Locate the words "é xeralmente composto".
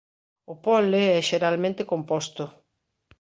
1.17-2.43